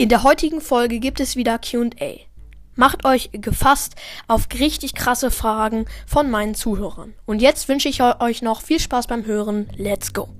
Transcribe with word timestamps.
In 0.00 0.08
der 0.08 0.22
heutigen 0.22 0.62
Folge 0.62 0.98
gibt 0.98 1.20
es 1.20 1.36
wieder 1.36 1.58
QA. 1.58 2.20
Macht 2.74 3.04
euch 3.04 3.28
gefasst 3.32 3.96
auf 4.28 4.48
richtig 4.58 4.94
krasse 4.94 5.30
Fragen 5.30 5.84
von 6.06 6.30
meinen 6.30 6.54
Zuhörern. 6.54 7.12
Und 7.26 7.42
jetzt 7.42 7.68
wünsche 7.68 7.90
ich 7.90 8.02
euch 8.02 8.40
noch 8.40 8.62
viel 8.62 8.80
Spaß 8.80 9.08
beim 9.08 9.26
Hören. 9.26 9.68
Let's 9.76 10.14
go! 10.14 10.30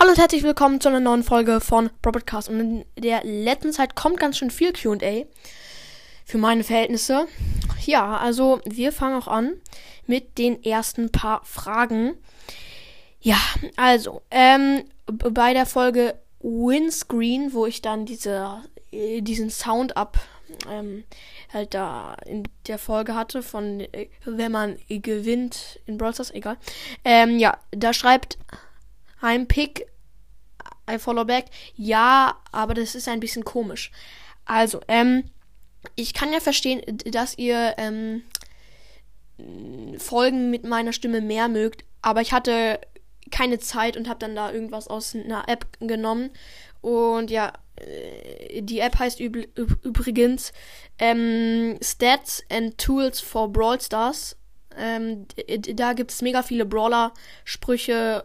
Hallo 0.00 0.12
und 0.12 0.16
herzlich 0.16 0.42
willkommen 0.42 0.80
zu 0.80 0.88
einer 0.88 1.00
neuen 1.00 1.22
Folge 1.22 1.60
von 1.60 1.90
Broadcast. 2.00 2.48
Und 2.48 2.60
in 2.60 2.84
der 2.96 3.22
letzten 3.24 3.74
Zeit 3.74 3.94
kommt 3.94 4.18
ganz 4.18 4.38
schön 4.38 4.50
viel 4.50 4.72
QA 4.72 5.26
für 6.24 6.38
meine 6.38 6.64
Verhältnisse. 6.64 7.26
Ja, 7.84 8.16
also 8.16 8.62
wir 8.64 8.90
fangen 8.90 9.20
auch 9.20 9.28
an 9.28 9.52
mit 10.06 10.38
den 10.38 10.64
ersten 10.64 11.12
paar 11.12 11.42
Fragen. 11.44 12.14
Ja, 13.20 13.38
also, 13.76 14.22
ähm, 14.30 14.84
bei 15.06 15.52
der 15.52 15.66
Folge 15.66 16.18
Windscreen, 16.40 17.52
wo 17.52 17.66
ich 17.66 17.82
dann 17.82 18.06
diese, 18.06 18.62
äh, 18.92 19.20
diesen 19.22 19.50
Sound 19.50 19.96
ab 19.96 20.18
ähm, 20.70 21.04
halt 21.52 21.74
da 21.74 22.14
in 22.26 22.44
der 22.66 22.78
Folge 22.78 23.14
hatte 23.14 23.42
von 23.42 23.80
äh, 23.80 24.08
wenn 24.24 24.52
man 24.52 24.78
gewinnt 24.88 25.80
in 25.86 25.98
Brawl 25.98 26.14
Stars, 26.14 26.30
egal. 26.30 26.56
Ähm, 27.04 27.38
ja, 27.38 27.58
da 27.70 27.92
schreibt 27.92 28.38
I'm 29.20 29.46
Pick 29.46 29.86
I 30.90 30.98
follow 30.98 31.24
back. 31.24 31.46
Ja, 31.76 32.38
aber 32.50 32.74
das 32.74 32.94
ist 32.94 33.08
ein 33.08 33.20
bisschen 33.20 33.44
komisch. 33.44 33.90
Also, 34.46 34.80
ähm, 34.88 35.24
ich 35.96 36.14
kann 36.14 36.32
ja 36.32 36.40
verstehen, 36.40 36.82
dass 37.10 37.36
ihr 37.36 37.74
ähm, 37.76 38.22
Folgen 39.98 40.50
mit 40.50 40.64
meiner 40.64 40.92
Stimme 40.92 41.20
mehr 41.20 41.48
mögt, 41.48 41.84
aber 42.00 42.22
ich 42.22 42.32
hatte 42.32 42.80
keine 43.30 43.58
Zeit 43.58 43.96
und 43.96 44.08
habe 44.08 44.18
dann 44.18 44.34
da 44.34 44.52
irgendwas 44.52 44.88
aus 44.88 45.14
einer 45.14 45.48
App 45.48 45.66
genommen. 45.80 46.30
Und 46.80 47.30
ja, 47.30 47.52
äh, 47.76 48.62
die 48.62 48.80
App 48.80 48.98
heißt 48.98 49.20
üb 49.20 49.48
übrigens 49.82 50.52
ähm, 50.98 51.78
Stats 51.82 52.42
and 52.50 52.78
Tools 52.78 53.20
for 53.20 53.52
Brawl 53.52 53.80
Stars. 53.80 54.36
Ähm, 54.76 55.26
da 55.74 55.92
gibt 55.92 56.12
es 56.12 56.22
mega 56.22 56.42
viele 56.42 56.64
Brawler-Sprüche 56.64 58.24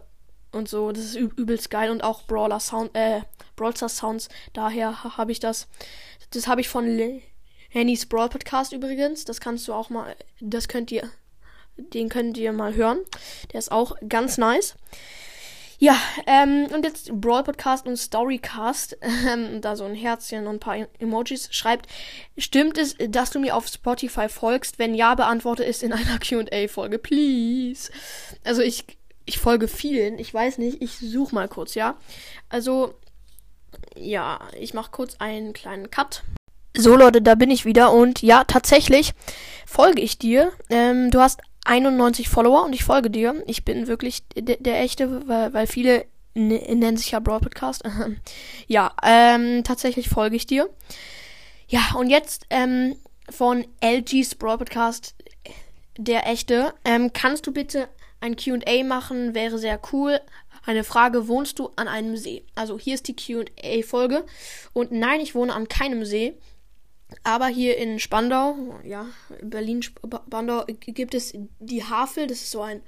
und 0.52 0.68
so. 0.68 0.92
Das 0.92 1.04
ist 1.04 1.16
übelst 1.16 1.70
geil 1.70 1.90
und 1.90 2.02
auch 2.02 2.22
Brawler 2.22 2.60
Sound, 2.60 2.90
äh, 2.94 3.22
Brawl 3.56 3.76
Stars 3.76 3.96
Sounds. 3.96 4.28
Daher 4.52 5.04
habe 5.16 5.32
ich 5.32 5.40
das. 5.40 5.68
Das 6.30 6.46
habe 6.46 6.60
ich 6.60 6.68
von 6.68 7.20
Hennys 7.70 8.06
Brawl 8.06 8.28
Podcast 8.28 8.72
übrigens. 8.72 9.24
Das 9.24 9.40
kannst 9.40 9.68
du 9.68 9.74
auch 9.74 9.90
mal, 9.90 10.14
das 10.40 10.68
könnt 10.68 10.90
ihr 10.92 11.10
den 11.76 12.08
könnt 12.08 12.36
ihr 12.38 12.52
mal 12.52 12.74
hören. 12.74 12.98
Der 13.52 13.58
ist 13.58 13.72
auch 13.72 13.96
ganz 14.08 14.38
nice. 14.38 14.74
Ja, 15.78 15.96
ähm, 16.26 16.66
und 16.72 16.84
jetzt 16.84 17.12
Brawl 17.12 17.42
Podcast 17.42 17.86
und 17.86 17.96
Storycast, 17.96 18.96
ähm, 19.28 19.60
da 19.60 19.76
so 19.76 19.84
ein 19.84 19.94
Herzchen 19.94 20.46
und 20.46 20.56
ein 20.56 20.60
paar 20.60 20.76
Emojis 20.98 21.48
schreibt, 21.50 21.88
stimmt 22.38 22.78
es, 22.78 22.96
dass 23.08 23.30
du 23.30 23.40
mir 23.40 23.56
auf 23.56 23.66
Spotify 23.66 24.28
folgst? 24.28 24.78
Wenn 24.78 24.94
ja, 24.94 25.14
beantworte 25.14 25.64
es 25.64 25.82
in 25.82 25.92
einer 25.92 26.18
Q&A-Folge, 26.26 26.98
please. 26.98 27.90
Also 28.44 28.62
ich, 28.62 28.84
ich 29.26 29.38
folge 29.38 29.68
vielen, 29.68 30.18
ich 30.18 30.32
weiß 30.32 30.58
nicht, 30.58 30.80
ich 30.80 30.98
suche 30.98 31.34
mal 31.34 31.48
kurz, 31.48 31.74
ja? 31.74 31.96
Also, 32.48 32.94
ja, 33.96 34.40
ich 34.58 34.74
mache 34.74 34.90
kurz 34.90 35.16
einen 35.18 35.52
kleinen 35.52 35.90
Cut. 35.90 36.22
So 36.76 36.96
Leute, 36.96 37.22
da 37.22 37.34
bin 37.34 37.50
ich 37.50 37.64
wieder 37.64 37.92
und 37.92 38.22
ja, 38.22 38.44
tatsächlich 38.44 39.12
folge 39.66 40.02
ich 40.02 40.18
dir. 40.18 40.52
Ähm, 40.70 41.10
du 41.10 41.20
hast 41.20 41.40
91 41.64 42.28
Follower 42.28 42.64
und 42.64 42.72
ich 42.72 42.84
folge 42.84 43.10
dir. 43.10 43.42
Ich 43.46 43.64
bin 43.64 43.86
wirklich 43.86 44.26
der, 44.36 44.56
der 44.56 44.80
echte, 44.80 45.26
weil, 45.28 45.52
weil 45.52 45.66
viele 45.66 46.06
nennen 46.34 46.96
sich 46.96 47.12
ja 47.12 47.20
Broad 47.20 47.42
Podcast. 47.42 47.82
ja, 48.66 48.92
ähm, 49.02 49.64
tatsächlich 49.64 50.08
folge 50.08 50.36
ich 50.36 50.46
dir. 50.46 50.68
Ja, 51.68 51.94
und 51.96 52.10
jetzt 52.10 52.46
ähm, 52.50 52.96
von 53.30 53.66
LG's 53.82 54.34
Broad 54.34 54.58
Podcast, 54.58 55.14
der 55.96 56.26
echte. 56.26 56.74
Ähm, 56.84 57.12
kannst 57.12 57.46
du 57.46 57.52
bitte 57.52 57.88
ein 58.20 58.36
QA 58.36 58.84
machen? 58.84 59.34
Wäre 59.34 59.58
sehr 59.58 59.80
cool. 59.92 60.20
Eine 60.66 60.84
Frage, 60.84 61.28
wohnst 61.28 61.58
du 61.58 61.70
an 61.76 61.88
einem 61.88 62.16
See? 62.16 62.42
Also 62.54 62.78
hier 62.78 62.94
ist 62.94 63.06
die 63.08 63.16
QA-Folge. 63.16 64.24
Und 64.72 64.92
nein, 64.92 65.20
ich 65.20 65.34
wohne 65.34 65.52
an 65.52 65.68
keinem 65.68 66.04
See. 66.04 66.34
Aber 67.22 67.46
hier 67.46 67.76
in 67.76 67.98
Spandau, 67.98 68.56
ja, 68.82 69.06
Berlin-Spandau, 69.42 70.64
gibt 70.66 71.14
es 71.14 71.32
die 71.58 71.84
Havel. 71.84 72.26
Das 72.26 72.38
ist 72.38 72.50
so 72.50 72.62
ein 72.62 72.82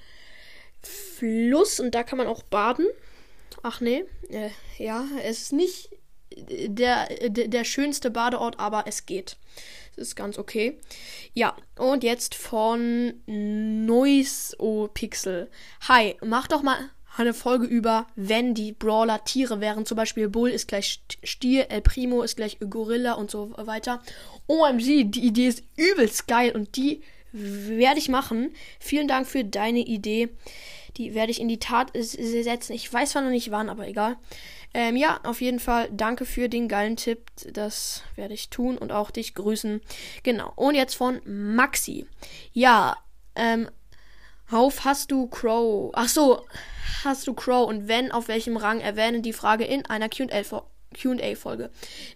Fluss 0.83 1.81
und 1.81 1.95
da 1.95 2.03
kann 2.03 2.19
man 2.19 2.27
auch 2.27 2.43
baden. 2.43 2.87
Ach 3.63 3.81
nee, 3.81 4.05
äh, 4.29 4.51
ja, 4.79 5.05
es 5.23 5.43
ist 5.43 5.53
nicht 5.53 5.91
der, 6.37 7.09
der, 7.29 7.49
der 7.49 7.65
schönste 7.65 8.11
Badeort, 8.11 8.59
aber 8.59 8.85
es 8.87 9.07
geht. 9.07 9.37
Es 9.97 10.09
ist 10.09 10.17
ganz 10.17 10.39
okay. 10.39 10.79
Ja, 11.33 11.57
und 11.79 12.05
jetzt 12.05 12.35
von 12.35 13.15
Noise 13.27 14.57
O 14.59 14.89
Pixel. 14.89 15.51
Hi, 15.89 16.17
mach 16.23 16.49
doch 16.49 16.63
mal 16.63 16.91
eine 17.19 17.35
Folge 17.35 17.67
über, 17.67 18.07
wenn 18.15 18.55
die 18.55 18.73
Brawler 18.73 19.25
Tiere 19.25 19.61
wären. 19.61 19.87
Zum 19.87 19.97
Beispiel 19.97 20.29
Bull 20.29 20.51
ist 20.51 20.69
gleich 20.69 21.03
Stier, 21.23 21.71
El 21.71 21.83
Primo 21.83 22.23
ist 22.23 22.37
gleich 22.37 22.59
Gorilla 22.61 23.15
und 23.15 23.31
so 23.31 23.55
weiter. 23.57 24.03
OMG, 24.47 25.05
die 25.05 25.27
Idee 25.27 25.49
ist 25.49 25.65
übelst 25.77 26.29
geil 26.29 26.53
und 26.53 26.77
die 26.77 27.03
werde 27.33 27.99
ich 27.99 28.09
machen. 28.09 28.55
Vielen 28.81 29.09
Dank 29.09 29.27
für 29.27 29.45
deine 29.45 29.81
Idee. 29.81 30.31
Die 30.97 31.15
werde 31.15 31.31
ich 31.31 31.41
in 31.41 31.49
die 31.49 31.59
Tat 31.59 31.91
setzen. 31.95 32.73
Ich 32.73 32.91
weiß 32.91 33.11
zwar 33.11 33.23
noch 33.23 33.31
nicht 33.31 33.51
wann, 33.51 33.69
aber 33.69 33.87
egal. 33.87 34.17
Ähm, 34.73 34.97
ja, 34.97 35.21
auf 35.25 35.41
jeden 35.41 35.61
Fall 35.61 35.89
danke 35.93 36.25
für 36.25 36.49
den 36.49 36.69
geilen 36.69 36.97
Tipp. 36.97 37.31
Das 37.53 38.03
werde 38.15 38.35
ich 38.35 38.51
tun 38.51 38.79
und 38.79 38.93
auch 38.93 39.11
dich 39.11 39.35
grüßen. 39.35 39.81
Genau. 40.23 40.53
Und 40.57 40.75
jetzt 40.75 40.95
von 40.95 41.21
Maxi. 41.25 42.07
Ja, 42.53 42.97
ähm, 43.35 43.69
auf 44.51 44.85
hast 44.85 45.11
du 45.11 45.27
Crow. 45.27 45.91
Ach 45.95 46.09
so, 46.09 46.45
hast 47.05 47.27
du 47.27 47.35
Crow 47.35 47.69
und 47.69 47.89
wenn, 47.89 48.13
auf 48.13 48.29
welchem 48.29 48.57
Rang 48.57 48.81
erwähne 48.81 49.21
die 49.21 49.33
Frage 49.33 49.65
in 49.65 49.85
einer 49.87 50.09
QA-Folge. 50.09 51.71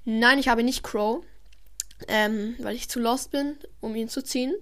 Nein, 0.05 0.39
ich 0.39 0.49
habe 0.49 0.63
nicht 0.63 0.83
Crow, 0.83 1.25
ähm, 2.09 2.55
weil 2.59 2.77
ich 2.77 2.89
zu 2.89 3.01
lost 3.01 3.31
bin, 3.31 3.57
um 3.81 3.95
ihn 3.95 4.09
zu 4.09 4.23
ziehen. 4.23 4.55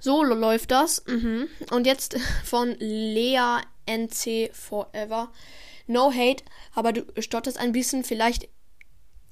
So 0.00 0.22
läuft 0.22 0.70
das. 0.70 1.02
Mhm. 1.06 1.48
Und 1.70 1.86
jetzt 1.86 2.16
von 2.44 2.76
Lea 2.78 3.60
NC 3.86 4.50
Forever. 4.52 5.32
No 5.86 6.12
hate, 6.12 6.44
aber 6.74 6.92
du 6.92 7.04
stotterst 7.20 7.58
ein 7.58 7.72
bisschen. 7.72 8.04
Vielleicht 8.04 8.48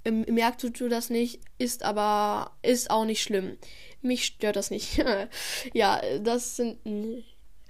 ähm, 0.05 0.25
merkst 0.29 0.79
du 0.79 0.89
das 0.89 1.11
nicht, 1.11 1.41
ist 1.59 1.83
aber 1.83 2.53
ist 2.63 2.91
auch 2.91 3.05
nicht 3.05 3.23
schlimm. 3.23 3.57
Mich 4.01 4.25
stört 4.25 4.57
das 4.57 4.71
nicht. 4.71 5.05
ja, 5.73 6.01
das 6.21 6.57
sind 6.57 6.85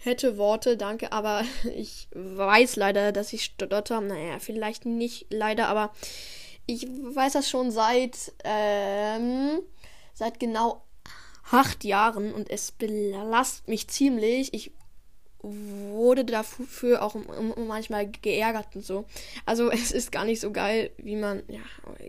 hätte 0.04 0.36
Worte, 0.36 0.76
danke, 0.76 1.12
aber 1.12 1.44
ich 1.76 2.08
weiß 2.12 2.76
leider, 2.76 3.12
dass 3.12 3.32
ich 3.32 3.44
stotter. 3.44 4.00
Naja, 4.00 4.38
vielleicht 4.38 4.84
nicht 4.84 5.26
leider, 5.30 5.68
aber 5.68 5.92
ich 6.66 6.86
weiß 6.86 7.34
das 7.34 7.48
schon 7.48 7.70
seit, 7.70 8.32
ähm, 8.44 9.60
seit 10.14 10.38
genau 10.38 10.84
acht 11.50 11.84
Jahren 11.84 12.32
und 12.32 12.50
es 12.50 12.72
belastet 12.72 13.68
mich 13.68 13.88
ziemlich. 13.88 14.54
Ich 14.54 14.72
wurde 15.42 16.24
dafür 16.24 17.02
auch 17.02 17.16
manchmal 17.56 18.08
geärgert 18.10 18.74
und 18.74 18.84
so. 18.84 19.04
Also 19.44 19.70
es 19.72 19.90
ist 19.90 20.12
gar 20.12 20.24
nicht 20.24 20.40
so 20.40 20.52
geil, 20.52 20.90
wie 20.98 21.16
man, 21.16 21.42
ja, 21.48 21.60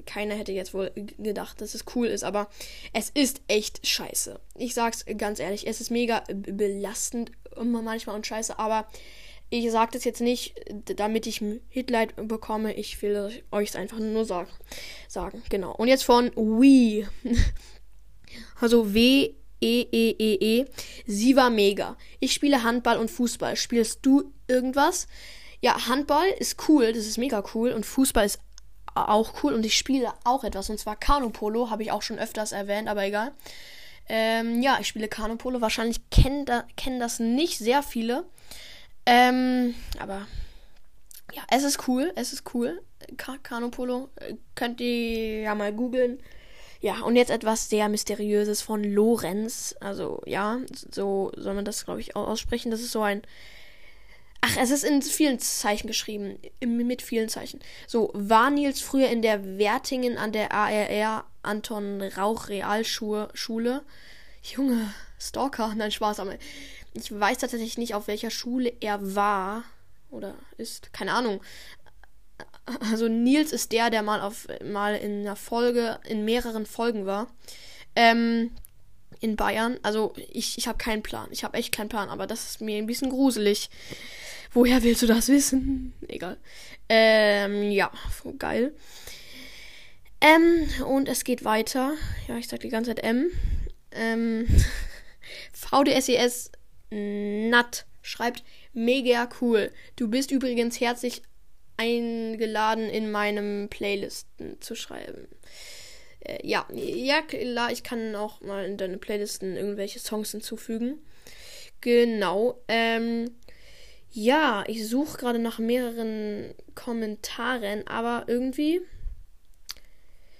keiner 0.05 0.35
hätte 0.35 0.51
jetzt 0.51 0.73
wohl 0.73 0.91
gedacht, 1.17 1.61
dass 1.61 1.73
es 1.73 1.85
cool 1.95 2.07
ist, 2.07 2.23
aber 2.23 2.49
es 2.93 3.09
ist 3.09 3.41
echt 3.47 3.85
scheiße. 3.85 4.39
Ich 4.55 4.73
sag's 4.73 5.05
ganz 5.17 5.39
ehrlich, 5.39 5.67
es 5.67 5.81
ist 5.81 5.89
mega 5.89 6.23
belastend 6.31 7.31
manchmal 7.63 8.15
und 8.15 8.27
scheiße, 8.27 8.57
aber 8.59 8.87
ich 9.49 9.69
sag 9.69 9.91
das 9.91 10.03
jetzt 10.03 10.21
nicht, 10.21 10.55
damit 10.95 11.27
ich 11.27 11.43
Hitleid 11.69 12.15
bekomme. 12.27 12.73
Ich 12.73 12.99
will 13.03 13.43
euch 13.51 13.69
es 13.69 13.75
einfach 13.75 13.99
nur 13.99 14.25
sagen. 14.25 14.49
sagen. 15.07 15.43
Genau. 15.49 15.75
Und 15.75 15.89
jetzt 15.89 16.03
von 16.03 16.31
Wii. 16.35 17.07
also 18.59 18.95
W 18.95 19.35
E 19.63 19.87
E 19.91 20.15
E 20.19 20.37
E. 20.41 20.65
Sie 21.05 21.35
war 21.35 21.49
mega. 21.49 21.97
Ich 22.19 22.33
spiele 22.33 22.63
Handball 22.63 22.97
und 22.97 23.09
Fußball. 23.09 23.55
Spielst 23.55 23.99
du 24.01 24.33
irgendwas? 24.47 25.07
Ja, 25.61 25.87
Handball 25.87 26.27
ist 26.39 26.67
cool, 26.67 26.91
das 26.91 27.05
ist 27.05 27.17
mega 27.17 27.41
cool 27.53 27.71
und 27.71 27.85
Fußball 27.85 28.25
ist 28.25 28.39
auch 28.95 29.41
cool 29.41 29.53
und 29.53 29.65
ich 29.65 29.77
spiele 29.77 30.11
auch 30.25 30.43
etwas 30.43 30.69
und 30.69 30.79
zwar 30.79 30.97
Kanupolo, 30.97 31.69
habe 31.69 31.83
ich 31.83 31.91
auch 31.91 32.01
schon 32.01 32.19
öfters 32.19 32.51
erwähnt, 32.51 32.89
aber 32.89 33.05
egal. 33.05 33.31
Ähm, 34.09 34.61
ja, 34.61 34.77
ich 34.81 34.87
spiele 34.87 35.07
Kanupolo. 35.07 35.61
Wahrscheinlich 35.61 36.09
kennen, 36.09 36.45
da, 36.45 36.65
kennen 36.75 36.99
das 36.99 37.19
nicht 37.19 37.57
sehr 37.57 37.81
viele. 37.81 38.25
Ähm, 39.05 39.75
aber 39.99 40.27
ja, 41.33 41.41
es 41.49 41.63
ist 41.63 41.87
cool, 41.87 42.11
es 42.15 42.33
ist 42.33 42.53
cool. 42.53 42.81
Kanupolo 43.17 44.09
äh, 44.17 44.35
könnt 44.55 44.81
ihr 44.81 45.41
ja 45.41 45.55
mal 45.55 45.73
googeln. 45.73 46.19
Ja, 46.83 46.99
und 46.99 47.15
jetzt 47.15 47.31
etwas 47.31 47.69
sehr 47.69 47.87
Mysteriöses 47.87 48.61
von 48.61 48.83
Lorenz. 48.83 49.73
Also, 49.79 50.21
ja, 50.25 50.59
so 50.91 51.31
soll 51.37 51.53
man 51.53 51.63
das, 51.63 51.85
glaube 51.85 52.01
ich, 52.01 52.17
aussprechen. 52.17 52.71
Das 52.71 52.81
ist 52.81 52.91
so 52.91 53.01
ein 53.01 53.21
Ach, 54.41 54.57
es 54.59 54.69
ist 54.69 54.83
in 54.83 55.01
vielen 55.01 55.39
Zeichen 55.39 55.87
geschrieben. 55.87 56.37
Mit 56.59 57.01
vielen 57.01 57.29
Zeichen. 57.29 57.61
So, 57.87 58.11
war 58.13 58.49
Nils 58.49 58.81
früher 58.81 59.07
in 59.07 59.21
der 59.21 59.57
Wertingen 59.57 60.17
an 60.17 60.33
der 60.33 60.51
ARR 60.51 61.23
Anton 61.41 62.01
Rauch 62.01 62.49
Realschule? 62.49 63.83
Junge, 64.41 64.93
Stalker. 65.17 65.73
Nein, 65.77 65.91
Spaß, 65.91 66.19
aber 66.19 66.35
ich 66.93 67.17
weiß 67.17 67.37
tatsächlich 67.37 67.77
nicht, 67.77 67.95
auf 67.95 68.07
welcher 68.07 68.29
Schule 68.29 68.73
er 68.81 69.15
war. 69.15 69.63
Oder 70.11 70.35
ist. 70.57 70.91
Keine 70.91 71.13
Ahnung. 71.13 71.39
Also 72.65 73.07
Nils 73.07 73.51
ist 73.51 73.71
der, 73.71 73.89
der 73.89 74.03
mal 74.03 74.21
auf 74.21 74.47
mal 74.63 74.95
in 74.95 75.21
einer 75.21 75.35
Folge, 75.35 75.99
in 76.07 76.23
mehreren 76.23 76.65
Folgen 76.65 77.05
war. 77.05 77.27
Ähm, 77.95 78.51
in 79.19 79.35
Bayern. 79.35 79.79
Also 79.83 80.13
ich, 80.31 80.57
ich 80.57 80.67
habe 80.67 80.77
keinen 80.77 81.03
Plan. 81.03 81.27
Ich 81.31 81.43
habe 81.43 81.57
echt 81.57 81.73
keinen 81.73 81.89
Plan, 81.89 82.09
aber 82.09 82.27
das 82.27 82.45
ist 82.45 82.61
mir 82.61 82.77
ein 82.77 82.85
bisschen 82.85 83.09
gruselig. 83.09 83.69
Woher 84.51 84.83
willst 84.83 85.01
du 85.01 85.07
das 85.07 85.29
wissen? 85.29 85.93
Egal. 86.07 86.37
Ähm, 86.89 87.71
ja, 87.71 87.91
geil. 88.37 88.73
M 90.19 90.67
und 90.85 91.09
es 91.09 91.23
geht 91.23 91.43
weiter. 91.43 91.93
Ja, 92.27 92.37
ich 92.37 92.47
sag 92.47 92.61
die 92.61 92.69
ganze 92.69 92.91
Zeit 92.91 93.03
M. 93.03 93.29
Ähm, 93.91 94.47
VDSES 95.53 96.51
Nat 96.91 97.85
schreibt 98.01 98.43
mega 98.73 99.27
cool. 99.41 99.71
Du 99.95 100.07
bist 100.07 100.31
übrigens 100.31 100.79
herzlich 100.79 101.23
eingeladen, 101.77 102.89
in 102.89 103.11
meinem 103.11 103.69
Playlisten 103.69 104.61
zu 104.61 104.75
schreiben. 104.75 105.27
Äh, 106.19 106.45
ja, 106.47 106.65
ja, 106.73 107.21
klar, 107.21 107.71
ich 107.71 107.83
kann 107.83 108.15
auch 108.15 108.41
mal 108.41 108.65
in 108.65 108.77
deine 108.77 108.97
Playlisten 108.97 109.55
irgendwelche 109.55 109.99
Songs 109.99 110.31
hinzufügen. 110.31 110.99
Genau. 111.81 112.61
Ähm, 112.67 113.31
ja, 114.11 114.63
ich 114.67 114.87
suche 114.87 115.17
gerade 115.17 115.39
nach 115.39 115.59
mehreren 115.59 116.53
Kommentaren, 116.75 117.87
aber 117.87 118.25
irgendwie 118.27 118.81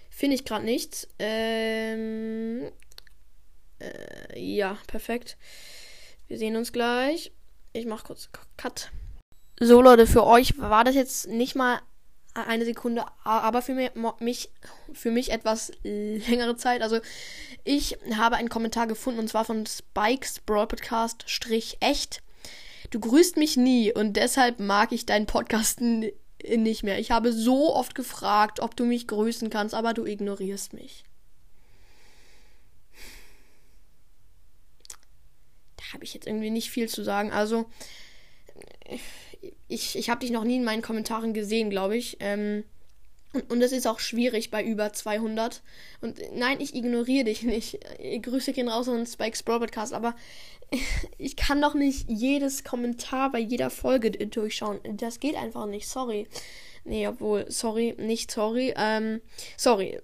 finde 0.10 0.36
ich 0.36 0.46
gerade 0.46 0.64
nichts. 0.64 1.08
Ähm, 1.20 2.72
äh, 3.80 4.40
ja, 4.40 4.78
perfekt. 4.88 5.38
Wir 6.28 6.38
sehen 6.38 6.56
uns 6.56 6.72
gleich. 6.72 7.32
Ich 7.74 7.86
mache 7.86 8.06
kurz 8.06 8.30
Cut. 8.56 8.92
So 9.66 9.82
Leute, 9.82 10.08
für 10.08 10.26
euch 10.26 10.58
war 10.58 10.84
das 10.84 10.94
jetzt 10.94 11.30
nicht 11.30 11.56
mal 11.56 11.80
eine 12.34 12.66
Sekunde, 12.66 13.06
aber 13.24 13.62
für 13.62 13.74
mich, 14.20 14.50
für 14.92 15.10
mich 15.10 15.32
etwas 15.32 15.72
längere 15.84 16.58
Zeit. 16.58 16.82
Also 16.82 17.00
ich 17.64 17.98
habe 18.14 18.36
einen 18.36 18.50
Kommentar 18.50 18.88
gefunden 18.88 19.22
und 19.22 19.30
zwar 19.30 19.46
von 19.46 19.66
Spikes 19.66 20.42
Broadcast 20.42 21.24
Strich 21.30 21.78
echt. 21.80 22.22
Du 22.90 23.00
grüßt 23.00 23.38
mich 23.38 23.56
nie 23.56 23.94
und 23.94 24.18
deshalb 24.18 24.60
mag 24.60 24.92
ich 24.92 25.06
deinen 25.06 25.28
Podcast 25.28 25.80
nicht 25.80 26.84
mehr. 26.84 27.00
Ich 27.00 27.12
habe 27.12 27.32
so 27.32 27.74
oft 27.74 27.96
gefragt, 27.96 28.60
ob 28.60 28.76
du 28.76 28.84
mich 28.84 29.08
grüßen 29.08 29.50
kannst, 29.50 29.74
aber 29.74 29.94
du 29.94 30.06
ignorierst 30.06 30.74
mich. 30.74 31.06
Da 35.78 35.94
habe 35.94 36.04
ich 36.04 36.14
jetzt 36.14 36.28
irgendwie 36.28 36.50
nicht 36.50 36.70
viel 36.70 36.90
zu 36.90 37.02
sagen. 37.02 37.32
Also, 37.32 37.70
ich, 38.90 39.02
ich 39.68 40.10
habe 40.10 40.22
dich 40.22 40.32
noch 40.32 40.44
nie 40.44 40.58
in 40.58 40.64
meinen 40.64 40.82
Kommentaren 40.82 41.34
gesehen, 41.34 41.70
glaube 41.70 41.98
ich. 41.98 42.18
Ähm, 42.20 42.64
und, 43.34 43.50
und 43.50 43.60
das 43.60 43.72
ist 43.72 43.88
auch 43.88 44.00
schwierig 44.00 44.52
bei 44.52 44.64
über 44.64 44.94
200. 44.94 45.62
Und 46.02 46.20
nein, 46.36 46.62
ich 46.62 46.76
ignoriere 46.76 47.26
dich 47.26 47.44
nicht. 47.44 47.80
Ich 48.00 48.22
grüße 48.22 48.54
gehen 48.54 48.70
raus 48.70 48.88
und 48.88 49.08
Spikes 49.08 49.44
Brawl 49.44 49.60
Podcast, 49.60 49.94
aber 49.94 50.16
ich 51.18 51.36
kann 51.36 51.62
doch 51.62 51.74
nicht 51.74 52.10
jedes 52.10 52.64
Kommentar 52.64 53.32
bei 53.32 53.40
jeder 53.40 53.70
Folge 53.70 54.12
durchschauen. 54.12 54.80
Das 54.98 55.20
geht 55.20 55.36
einfach 55.36 55.66
nicht. 55.66 55.88
Sorry. 55.88 56.28
Nee, 56.86 57.08
obwohl, 57.08 57.50
sorry, 57.50 57.96
nicht 57.98 58.32
sorry. 58.32 58.74
Ähm, 58.78 59.22
sorry. 59.58 60.00